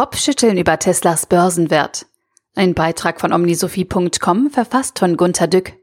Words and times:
Kopfschütteln 0.00 0.56
über 0.56 0.78
Teslas 0.78 1.26
Börsenwert. 1.26 2.06
Ein 2.54 2.72
Beitrag 2.72 3.20
von 3.20 3.34
omnisophie.com 3.34 4.48
verfasst 4.48 4.98
von 4.98 5.18
Gunter 5.18 5.46
Dück. 5.46 5.74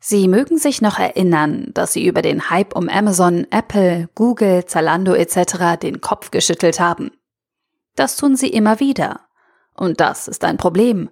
Sie 0.00 0.28
mögen 0.28 0.56
sich 0.56 0.80
noch 0.80 0.98
erinnern, 0.98 1.72
dass 1.74 1.92
Sie 1.92 2.06
über 2.06 2.22
den 2.22 2.48
Hype 2.48 2.74
um 2.74 2.88
Amazon, 2.88 3.46
Apple, 3.50 4.08
Google, 4.14 4.64
Zalando 4.64 5.12
etc. 5.12 5.78
den 5.78 6.00
Kopf 6.00 6.30
geschüttelt 6.30 6.80
haben. 6.80 7.10
Das 7.96 8.16
tun 8.16 8.34
Sie 8.34 8.48
immer 8.48 8.80
wieder. 8.80 9.28
Und 9.74 10.00
das 10.00 10.26
ist 10.26 10.42
ein 10.42 10.56
Problem. 10.56 11.10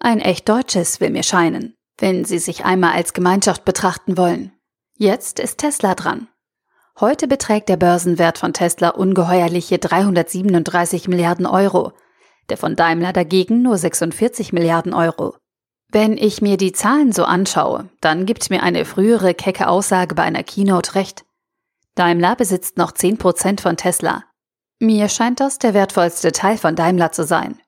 Ein 0.00 0.20
echt 0.20 0.50
deutsches 0.50 1.00
will 1.00 1.08
mir 1.08 1.22
scheinen, 1.22 1.78
wenn 1.96 2.26
Sie 2.26 2.40
sich 2.40 2.66
einmal 2.66 2.92
als 2.92 3.14
Gemeinschaft 3.14 3.64
betrachten 3.64 4.18
wollen. 4.18 4.52
Jetzt 4.98 5.40
ist 5.40 5.56
Tesla 5.56 5.94
dran. 5.94 6.28
Heute 7.00 7.26
beträgt 7.26 7.68
der 7.68 7.76
Börsenwert 7.76 8.38
von 8.38 8.52
Tesla 8.52 8.90
ungeheuerliche 8.90 9.78
337 9.78 11.08
Milliarden 11.08 11.46
Euro, 11.46 11.92
der 12.48 12.58
von 12.58 12.76
Daimler 12.76 13.12
dagegen 13.12 13.62
nur 13.62 13.78
46 13.78 14.52
Milliarden 14.52 14.92
Euro. 14.92 15.36
Wenn 15.88 16.16
ich 16.16 16.42
mir 16.42 16.56
die 16.56 16.72
Zahlen 16.72 17.12
so 17.12 17.24
anschaue, 17.24 17.88
dann 18.00 18.26
gibt 18.26 18.50
mir 18.50 18.62
eine 18.62 18.84
frühere 18.84 19.34
kecke 19.34 19.68
Aussage 19.68 20.14
bei 20.14 20.22
einer 20.22 20.42
Keynote 20.42 20.94
recht. 20.94 21.24
Daimler 21.94 22.36
besitzt 22.36 22.78
noch 22.78 22.92
10% 22.92 23.60
von 23.60 23.76
Tesla. 23.76 24.24
Mir 24.78 25.08
scheint 25.08 25.40
das 25.40 25.58
der 25.58 25.74
wertvollste 25.74 26.32
Teil 26.32 26.56
von 26.56 26.76
Daimler 26.76 27.12
zu 27.12 27.24
sein. 27.24 27.60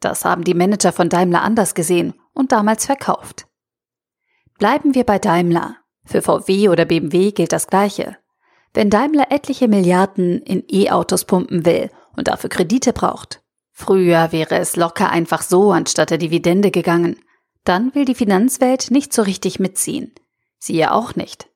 Das 0.00 0.24
haben 0.24 0.44
die 0.44 0.54
Manager 0.54 0.92
von 0.92 1.08
Daimler 1.08 1.42
anders 1.42 1.74
gesehen 1.74 2.14
und 2.34 2.52
damals 2.52 2.84
verkauft. 2.84 3.46
Bleiben 4.58 4.94
wir 4.94 5.04
bei 5.04 5.18
Daimler. 5.18 5.76
Für 6.04 6.20
VW 6.20 6.68
oder 6.68 6.84
BMW 6.84 7.32
gilt 7.32 7.52
das 7.52 7.66
Gleiche. 7.66 8.18
Wenn 8.74 8.90
Daimler 8.90 9.30
etliche 9.30 9.68
Milliarden 9.68 10.42
in 10.42 10.64
E-Autos 10.68 11.24
pumpen 11.24 11.64
will 11.64 11.90
und 12.16 12.26
dafür 12.26 12.50
Kredite 12.50 12.92
braucht, 12.92 13.40
früher 13.70 14.32
wäre 14.32 14.56
es 14.56 14.74
locker 14.74 15.10
einfach 15.10 15.42
so 15.42 15.70
anstatt 15.70 16.10
der 16.10 16.18
Dividende 16.18 16.72
gegangen, 16.72 17.16
dann 17.62 17.94
will 17.94 18.04
die 18.04 18.16
Finanzwelt 18.16 18.90
nicht 18.90 19.12
so 19.12 19.22
richtig 19.22 19.60
mitziehen. 19.60 20.12
Sie 20.58 20.76
ja 20.76 20.90
auch 20.90 21.14
nicht. 21.14 21.48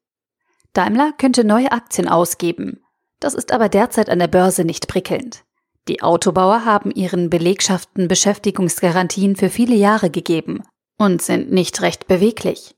Daimler 0.73 1.13
könnte 1.19 1.43
neue 1.43 1.73
Aktien 1.73 2.09
ausgeben. 2.09 2.83
Das 3.19 3.35
ist 3.35 3.51
aber 3.51 3.69
derzeit 3.69 4.09
an 4.09 4.21
der 4.21 4.29
Börse 4.29 4.65
nicht 4.65 4.87
prickelnd. 4.87 5.45
Die 5.89 6.03
Autobauer 6.03 6.65
haben 6.65 6.93
ihren 6.93 7.31
Belegschaften 7.31 8.07
Beschäftigungsgarantien 8.07 9.35
für 9.35 9.51
viele 9.51 9.75
Jahre 9.75 10.11
gegeben 10.11 10.63
und 10.99 11.21
sind 11.21 11.51
nicht 11.51 11.83
recht 11.83 12.07
beweglich. 12.07 12.77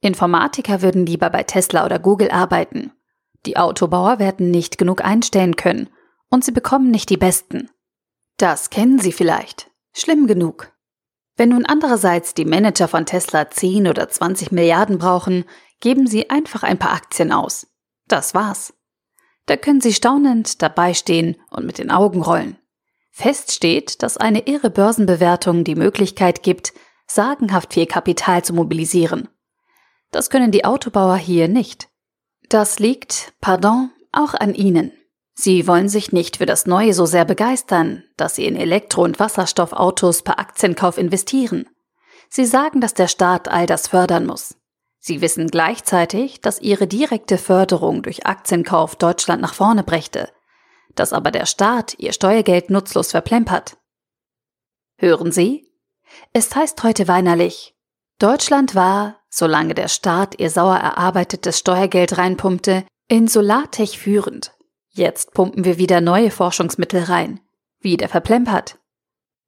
Informatiker 0.00 0.80
würden 0.80 1.04
lieber 1.04 1.28
bei 1.28 1.42
Tesla 1.42 1.84
oder 1.84 1.98
Google 1.98 2.30
arbeiten 2.30 2.92
die 3.46 3.56
Autobauer 3.56 4.18
werden 4.18 4.50
nicht 4.50 4.78
genug 4.78 5.04
einstellen 5.04 5.56
können 5.56 5.88
und 6.28 6.44
sie 6.44 6.52
bekommen 6.52 6.90
nicht 6.90 7.10
die 7.10 7.16
besten. 7.16 7.70
Das 8.36 8.70
kennen 8.70 8.98
Sie 8.98 9.12
vielleicht. 9.12 9.70
Schlimm 9.92 10.26
genug. 10.26 10.72
Wenn 11.36 11.50
nun 11.50 11.66
andererseits 11.66 12.34
die 12.34 12.44
Manager 12.44 12.88
von 12.88 13.06
Tesla 13.06 13.50
10 13.50 13.88
oder 13.88 14.08
20 14.08 14.52
Milliarden 14.52 14.98
brauchen, 14.98 15.44
geben 15.80 16.06
sie 16.06 16.30
einfach 16.30 16.62
ein 16.62 16.78
paar 16.78 16.92
Aktien 16.92 17.32
aus. 17.32 17.66
Das 18.06 18.34
war's. 18.34 18.74
Da 19.46 19.56
können 19.56 19.80
Sie 19.80 19.92
staunend 19.92 20.62
dabei 20.62 20.94
stehen 20.94 21.36
und 21.50 21.66
mit 21.66 21.78
den 21.78 21.90
Augen 21.90 22.22
rollen. 22.22 22.58
Fest 23.10 23.52
steht, 23.52 24.02
dass 24.02 24.16
eine 24.16 24.46
irre 24.46 24.70
Börsenbewertung 24.70 25.64
die 25.64 25.74
Möglichkeit 25.74 26.42
gibt, 26.42 26.72
sagenhaft 27.06 27.74
viel 27.74 27.86
Kapital 27.86 28.42
zu 28.42 28.54
mobilisieren. 28.54 29.28
Das 30.10 30.30
können 30.30 30.50
die 30.50 30.64
Autobauer 30.64 31.16
hier 31.16 31.48
nicht. 31.48 31.88
Das 32.52 32.78
liegt, 32.78 33.32
pardon, 33.40 33.90
auch 34.12 34.34
an 34.34 34.52
Ihnen. 34.52 34.92
Sie 35.32 35.66
wollen 35.66 35.88
sich 35.88 36.12
nicht 36.12 36.36
für 36.36 36.44
das 36.44 36.66
Neue 36.66 36.92
so 36.92 37.06
sehr 37.06 37.24
begeistern, 37.24 38.04
dass 38.18 38.34
Sie 38.34 38.44
in 38.44 38.56
Elektro- 38.56 39.04
und 39.04 39.18
Wasserstoffautos 39.18 40.22
per 40.22 40.38
Aktienkauf 40.38 40.98
investieren. 40.98 41.66
Sie 42.28 42.44
sagen, 42.44 42.82
dass 42.82 42.92
der 42.92 43.08
Staat 43.08 43.48
all 43.48 43.64
das 43.64 43.88
fördern 43.88 44.26
muss. 44.26 44.54
Sie 44.98 45.22
wissen 45.22 45.48
gleichzeitig, 45.48 46.42
dass 46.42 46.60
Ihre 46.60 46.86
direkte 46.86 47.38
Förderung 47.38 48.02
durch 48.02 48.26
Aktienkauf 48.26 48.96
Deutschland 48.96 49.40
nach 49.40 49.54
vorne 49.54 49.82
brächte, 49.82 50.28
dass 50.94 51.14
aber 51.14 51.30
der 51.30 51.46
Staat 51.46 51.94
Ihr 51.98 52.12
Steuergeld 52.12 52.68
nutzlos 52.68 53.12
verplempert. 53.12 53.78
Hören 54.98 55.32
Sie? 55.32 55.72
Es 56.34 56.54
heißt 56.54 56.82
heute 56.82 57.08
weinerlich, 57.08 57.74
Deutschland 58.18 58.74
war, 58.74 59.21
solange 59.32 59.74
der 59.74 59.88
Staat 59.88 60.38
ihr 60.38 60.50
sauer 60.50 60.76
erarbeitetes 60.76 61.58
Steuergeld 61.58 62.18
reinpumpte, 62.18 62.84
in 63.08 63.28
Solartech 63.28 63.98
führend. 63.98 64.52
Jetzt 64.90 65.32
pumpen 65.32 65.64
wir 65.64 65.78
wieder 65.78 66.00
neue 66.00 66.30
Forschungsmittel 66.30 67.04
rein. 67.04 67.40
Wieder 67.80 68.08
verplempert. 68.08 68.78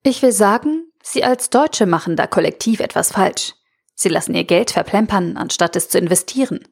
Ich 0.02 0.22
will 0.22 0.32
sagen, 0.32 0.86
Sie 1.06 1.22
als 1.22 1.50
Deutsche 1.50 1.84
machen 1.84 2.16
da 2.16 2.26
kollektiv 2.26 2.80
etwas 2.80 3.12
falsch. 3.12 3.52
Sie 3.94 4.08
lassen 4.08 4.34
ihr 4.34 4.44
Geld 4.44 4.70
verplempern, 4.70 5.36
anstatt 5.36 5.76
es 5.76 5.90
zu 5.90 5.98
investieren. 5.98 6.66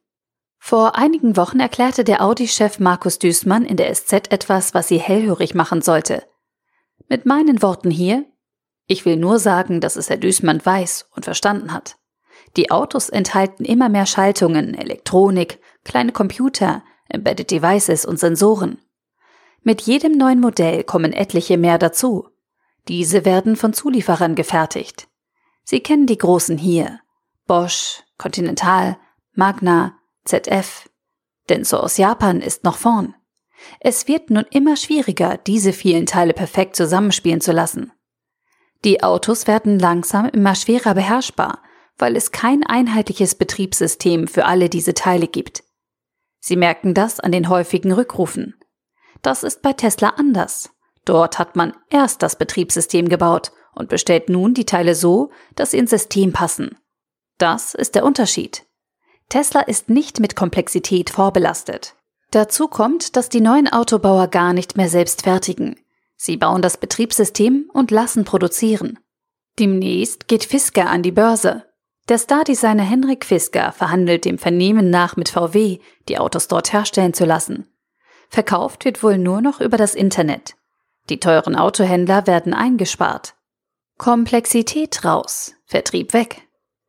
Vor 0.58 0.96
einigen 0.96 1.36
Wochen 1.36 1.60
erklärte 1.60 2.02
der 2.02 2.22
Audi-Chef 2.22 2.78
Markus 2.78 3.18
Düßmann 3.18 3.66
in 3.66 3.76
der 3.76 3.94
SZ 3.94 4.32
etwas, 4.32 4.72
was 4.72 4.88
sie 4.88 4.98
hellhörig 4.98 5.54
machen 5.54 5.82
sollte. 5.82 6.24
Mit 7.08 7.26
meinen 7.26 7.60
Worten 7.60 7.90
hier, 7.90 8.24
ich 8.86 9.04
will 9.04 9.16
nur 9.16 9.38
sagen, 9.38 9.80
dass 9.80 9.96
es 9.96 10.08
Herr 10.08 10.16
Düßmann 10.16 10.64
weiß 10.64 11.08
und 11.14 11.24
verstanden 11.24 11.72
hat. 11.74 11.96
Die 12.56 12.70
Autos 12.70 13.08
enthalten 13.08 13.64
immer 13.64 13.88
mehr 13.88 14.06
Schaltungen, 14.06 14.74
Elektronik, 14.74 15.60
kleine 15.84 16.12
Computer, 16.12 16.82
Embedded 17.08 17.50
Devices 17.50 18.04
und 18.04 18.18
Sensoren. 18.18 18.78
Mit 19.62 19.82
jedem 19.82 20.12
neuen 20.12 20.40
Modell 20.40 20.84
kommen 20.84 21.12
etliche 21.12 21.56
mehr 21.56 21.78
dazu. 21.78 22.28
Diese 22.88 23.24
werden 23.24 23.56
von 23.56 23.72
Zulieferern 23.72 24.34
gefertigt. 24.34 25.08
Sie 25.64 25.80
kennen 25.80 26.06
die 26.06 26.18
großen 26.18 26.58
hier. 26.58 27.00
Bosch, 27.46 28.02
Continental, 28.18 28.98
Magna, 29.34 29.96
ZF. 30.24 30.88
Denso 31.48 31.78
aus 31.78 31.96
Japan 31.96 32.40
ist 32.40 32.64
noch 32.64 32.76
vorn. 32.76 33.14
Es 33.78 34.08
wird 34.08 34.30
nun 34.30 34.44
immer 34.50 34.76
schwieriger, 34.76 35.38
diese 35.38 35.72
vielen 35.72 36.06
Teile 36.06 36.32
perfekt 36.32 36.74
zusammenspielen 36.76 37.40
zu 37.40 37.52
lassen. 37.52 37.92
Die 38.84 39.02
Autos 39.02 39.46
werden 39.46 39.78
langsam 39.78 40.26
immer 40.26 40.56
schwerer 40.56 40.94
beherrschbar, 40.94 41.62
weil 42.02 42.16
es 42.16 42.32
kein 42.32 42.66
einheitliches 42.66 43.36
Betriebssystem 43.36 44.26
für 44.26 44.44
alle 44.44 44.68
diese 44.68 44.92
Teile 44.92 45.28
gibt. 45.28 45.62
Sie 46.40 46.56
merken 46.56 46.94
das 46.94 47.20
an 47.20 47.30
den 47.30 47.48
häufigen 47.48 47.92
Rückrufen. 47.92 48.56
Das 49.22 49.44
ist 49.44 49.62
bei 49.62 49.72
Tesla 49.72 50.08
anders. 50.16 50.70
Dort 51.04 51.38
hat 51.38 51.54
man 51.54 51.74
erst 51.90 52.24
das 52.24 52.34
Betriebssystem 52.34 53.08
gebaut 53.08 53.52
und 53.72 53.88
bestellt 53.88 54.30
nun 54.30 54.52
die 54.52 54.66
Teile 54.66 54.96
so, 54.96 55.30
dass 55.54 55.70
sie 55.70 55.78
ins 55.78 55.90
System 55.90 56.32
passen. 56.32 56.76
Das 57.38 57.72
ist 57.72 57.94
der 57.94 58.04
Unterschied. 58.04 58.66
Tesla 59.28 59.60
ist 59.60 59.88
nicht 59.88 60.18
mit 60.18 60.34
Komplexität 60.34 61.08
vorbelastet. 61.08 61.94
Dazu 62.32 62.66
kommt, 62.66 63.14
dass 63.14 63.28
die 63.28 63.40
neuen 63.40 63.72
Autobauer 63.72 64.26
gar 64.26 64.54
nicht 64.54 64.76
mehr 64.76 64.88
selbst 64.88 65.22
fertigen. 65.22 65.76
Sie 66.16 66.36
bauen 66.36 66.62
das 66.62 66.78
Betriebssystem 66.78 67.70
und 67.72 67.92
lassen 67.92 68.24
produzieren. 68.24 68.98
Demnächst 69.60 70.26
geht 70.26 70.42
Fisker 70.42 70.90
an 70.90 71.04
die 71.04 71.12
Börse. 71.12 71.62
Der 72.08 72.18
Stardesigner 72.18 72.82
Henrik 72.82 73.24
Fisker 73.24 73.72
verhandelt 73.72 74.24
dem 74.24 74.38
Vernehmen 74.38 74.90
nach 74.90 75.16
mit 75.16 75.28
VW, 75.28 75.78
die 76.08 76.18
Autos 76.18 76.48
dort 76.48 76.72
herstellen 76.72 77.14
zu 77.14 77.24
lassen. 77.24 77.68
Verkauft 78.28 78.84
wird 78.84 79.02
wohl 79.02 79.18
nur 79.18 79.40
noch 79.40 79.60
über 79.60 79.76
das 79.76 79.94
Internet. 79.94 80.56
Die 81.10 81.20
teuren 81.20 81.54
Autohändler 81.54 82.26
werden 82.26 82.54
eingespart. 82.54 83.34
Komplexität 83.98 85.04
raus, 85.04 85.54
Vertrieb 85.64 86.12
weg. 86.12 86.42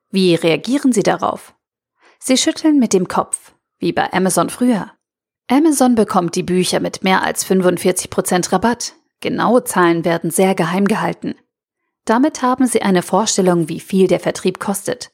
Wie 0.09 0.35
reagieren 0.35 0.93
Sie 0.93 1.03
darauf? 1.03 1.53
Sie 2.19 2.37
schütteln 2.37 2.79
mit 2.79 2.93
dem 2.93 3.07
Kopf, 3.07 3.53
wie 3.79 3.91
bei 3.91 4.11
Amazon 4.13 4.49
früher. 4.49 4.91
Amazon 5.47 5.95
bekommt 5.95 6.35
die 6.35 6.43
Bücher 6.43 6.79
mit 6.79 7.03
mehr 7.03 7.23
als 7.23 7.45
45% 7.45 8.51
Rabatt, 8.51 8.93
Genaue 9.23 9.63
Zahlen 9.63 10.03
werden 10.03 10.31
sehr 10.31 10.53
geheim 10.53 10.85
gehalten. 10.85 11.35
Damit 12.05 12.41
haben 12.41 12.67
Sie 12.67 12.81
eine 12.81 13.01
Vorstellung, 13.01 13.69
wie 13.69 13.79
viel 13.79 14.07
der 14.07 14.19
Vertrieb 14.19 14.59
kostet. 14.59 15.11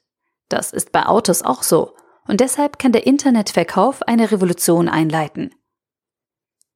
Das 0.48 0.74
ist 0.74 0.92
bei 0.92 1.06
Autos 1.06 1.44
auch 1.44 1.64
so 1.64 1.96
und 2.30 2.42
deshalb 2.42 2.78
kann 2.78 2.92
der 2.92 3.08
Internetverkauf 3.08 4.04
eine 4.04 4.32
Revolution 4.32 4.88
einleiten. 4.88 5.56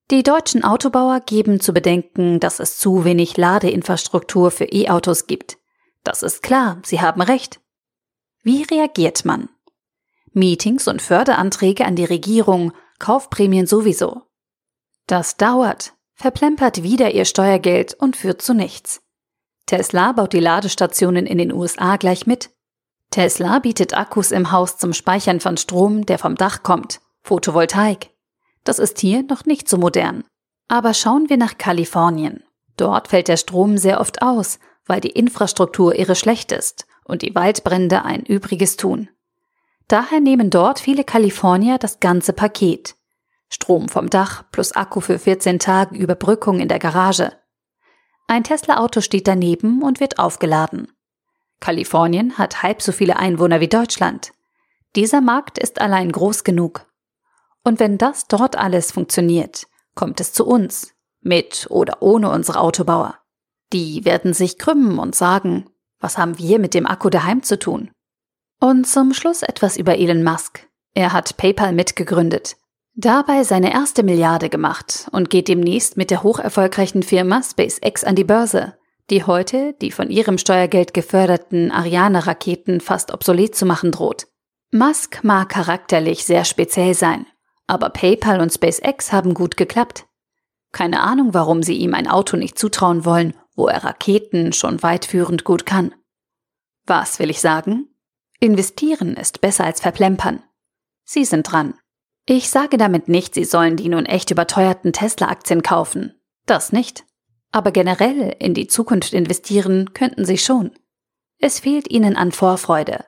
Die 0.09 0.23
deutschen 0.23 0.63
Autobauer 0.63 1.19
geben 1.19 1.59
zu 1.59 1.73
bedenken, 1.73 2.39
dass 2.39 2.59
es 2.59 2.79
zu 2.79 3.05
wenig 3.05 3.37
Ladeinfrastruktur 3.37 4.49
für 4.49 4.65
E-Autos 4.65 5.27
gibt. 5.27 5.57
Das 6.03 6.23
ist 6.23 6.41
klar, 6.41 6.81
sie 6.83 7.01
haben 7.01 7.21
recht. 7.21 7.61
Wie 8.41 8.63
reagiert 8.63 9.25
man? 9.25 9.47
Meetings 10.31 10.87
und 10.87 11.03
Förderanträge 11.03 11.85
an 11.85 11.95
die 11.95 12.05
Regierung, 12.05 12.73
Kaufprämien 12.97 13.67
sowieso. 13.67 14.23
Das 15.05 15.37
dauert, 15.37 15.93
verplempert 16.15 16.81
wieder 16.81 17.11
ihr 17.11 17.25
Steuergeld 17.25 17.93
und 17.93 18.17
führt 18.17 18.41
zu 18.41 18.55
nichts. 18.55 19.02
Tesla 19.65 20.11
baut 20.11 20.33
die 20.33 20.39
Ladestationen 20.39 21.25
in 21.25 21.37
den 21.37 21.53
USA 21.53 21.97
gleich 21.97 22.27
mit. 22.27 22.49
Tesla 23.09 23.59
bietet 23.59 23.95
Akkus 23.95 24.31
im 24.31 24.51
Haus 24.51 24.77
zum 24.77 24.93
Speichern 24.93 25.39
von 25.39 25.57
Strom, 25.57 26.05
der 26.05 26.17
vom 26.17 26.35
Dach 26.35 26.63
kommt, 26.63 26.99
Photovoltaik. 27.23 28.09
Das 28.63 28.79
ist 28.79 28.99
hier 28.99 29.23
noch 29.23 29.45
nicht 29.45 29.69
so 29.69 29.77
modern. 29.77 30.23
Aber 30.67 30.93
schauen 30.93 31.29
wir 31.29 31.37
nach 31.37 31.57
Kalifornien. 31.57 32.43
Dort 32.77 33.09
fällt 33.09 33.27
der 33.27 33.37
Strom 33.37 33.77
sehr 33.77 33.99
oft 33.99 34.21
aus, 34.21 34.59
weil 34.85 34.99
die 34.99 35.11
Infrastruktur 35.11 35.95
irre 35.95 36.15
schlecht 36.15 36.51
ist 36.51 36.85
und 37.05 37.21
die 37.21 37.35
Waldbrände 37.35 38.03
ein 38.03 38.23
Übriges 38.23 38.77
tun. 38.77 39.09
Daher 39.87 40.21
nehmen 40.21 40.49
dort 40.49 40.79
viele 40.79 41.03
Kalifornier 41.03 41.77
das 41.77 41.99
ganze 41.99 42.33
Paket. 42.33 42.95
Strom 43.49 43.89
vom 43.89 44.09
Dach 44.09 44.43
plus 44.51 44.71
Akku 44.71 45.01
für 45.01 45.19
14 45.19 45.59
Tage 45.59 45.95
Überbrückung 45.95 46.59
in 46.59 46.67
der 46.67 46.79
Garage. 46.79 47.33
Ein 48.27 48.43
Tesla-Auto 48.43 49.01
steht 49.01 49.27
daneben 49.27 49.81
und 49.81 49.99
wird 49.99 50.19
aufgeladen. 50.19 50.91
Kalifornien 51.59 52.37
hat 52.37 52.63
halb 52.63 52.81
so 52.81 52.91
viele 52.91 53.17
Einwohner 53.17 53.59
wie 53.59 53.67
Deutschland. 53.67 54.33
Dieser 54.95 55.21
Markt 55.21 55.57
ist 55.57 55.81
allein 55.81 56.11
groß 56.11 56.43
genug. 56.43 56.85
Und 57.63 57.79
wenn 57.79 57.97
das 57.97 58.27
dort 58.27 58.57
alles 58.57 58.91
funktioniert, 58.91 59.65
kommt 59.95 60.19
es 60.19 60.33
zu 60.33 60.45
uns, 60.45 60.93
mit 61.21 61.67
oder 61.69 62.01
ohne 62.01 62.29
unsere 62.29 62.59
Autobauer. 62.59 63.17
Die 63.71 64.05
werden 64.05 64.33
sich 64.33 64.57
krümmen 64.57 64.99
und 64.99 65.15
sagen, 65.15 65.69
was 65.99 66.17
haben 66.17 66.37
wir 66.37 66.59
mit 66.59 66.73
dem 66.73 66.85
Akku 66.85 67.09
daheim 67.09 67.43
zu 67.43 67.57
tun? 67.57 67.91
Und 68.59 68.85
zum 68.85 69.13
Schluss 69.13 69.41
etwas 69.41 69.77
über 69.77 69.97
Elon 69.97 70.23
Musk. 70.23 70.67
Er 70.93 71.13
hat 71.13 71.37
PayPal 71.37 71.73
mitgegründet, 71.73 72.55
dabei 72.95 73.43
seine 73.43 73.73
erste 73.73 74.03
Milliarde 74.03 74.49
gemacht 74.49 75.07
und 75.11 75.29
geht 75.29 75.47
demnächst 75.47 75.97
mit 75.97 76.11
der 76.11 76.23
hocherfolgreichen 76.23 77.03
Firma 77.03 77.41
SpaceX 77.41 78.03
an 78.03 78.15
die 78.15 78.23
Börse, 78.23 78.77
die 79.09 79.23
heute 79.23 79.73
die 79.81 79.91
von 79.91 80.09
ihrem 80.09 80.37
Steuergeld 80.37 80.93
geförderten 80.93 81.71
Ariane-Raketen 81.71 82.81
fast 82.81 83.13
obsolet 83.13 83.55
zu 83.55 83.65
machen 83.65 83.91
droht. 83.91 84.27
Musk 84.71 85.23
mag 85.23 85.49
charakterlich 85.49 86.25
sehr 86.25 86.45
speziell 86.45 86.93
sein, 86.93 87.27
aber 87.67 87.89
PayPal 87.89 88.41
und 88.41 88.51
SpaceX 88.51 89.11
haben 89.11 89.33
gut 89.33 89.57
geklappt. 89.57 90.05
Keine 90.71 91.01
Ahnung, 91.01 91.33
warum 91.33 91.61
sie 91.61 91.77
ihm 91.77 91.93
ein 91.93 92.07
Auto 92.07 92.37
nicht 92.37 92.57
zutrauen 92.57 93.05
wollen, 93.05 93.35
wo 93.55 93.67
er 93.67 93.83
Raketen 93.83 94.53
schon 94.53 94.81
weitführend 94.81 95.43
gut 95.43 95.65
kann. 95.65 95.93
Was 96.85 97.19
will 97.19 97.29
ich 97.29 97.39
sagen? 97.39 97.87
Investieren 98.39 99.15
ist 99.15 99.41
besser 99.41 99.63
als 99.63 99.79
verplempern. 99.79 100.43
Sie 101.05 101.23
sind 101.23 101.43
dran. 101.43 101.75
Ich 102.25 102.49
sage 102.49 102.77
damit 102.77 103.07
nicht, 103.07 103.33
Sie 103.33 103.43
sollen 103.43 103.75
die 103.75 103.89
nun 103.89 104.05
echt 104.05 104.31
überteuerten 104.31 104.93
Tesla-Aktien 104.93 105.61
kaufen. 105.61 106.13
Das 106.45 106.71
nicht. 106.71 107.05
Aber 107.51 107.71
generell 107.71 108.35
in 108.39 108.53
die 108.53 108.67
Zukunft 108.67 109.13
investieren 109.13 109.93
könnten 109.93 110.25
Sie 110.25 110.37
schon. 110.37 110.71
Es 111.39 111.59
fehlt 111.59 111.89
Ihnen 111.91 112.15
an 112.15 112.31
Vorfreude. 112.31 113.05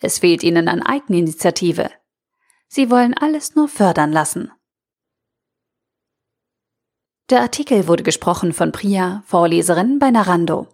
Es 0.00 0.18
fehlt 0.18 0.42
ihnen 0.42 0.68
an 0.68 0.82
Eigeninitiative. 0.82 1.90
Sie 2.68 2.90
wollen 2.90 3.14
alles 3.14 3.54
nur 3.54 3.68
fördern 3.68 4.12
lassen. 4.12 4.50
Der 7.28 7.42
Artikel 7.42 7.86
wurde 7.86 8.02
gesprochen 8.02 8.52
von 8.52 8.72
Priya, 8.72 9.22
Vorleserin 9.26 9.98
bei 9.98 10.10
Narando. 10.10 10.68